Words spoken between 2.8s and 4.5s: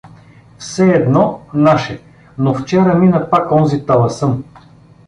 мина пак онзи таласъм.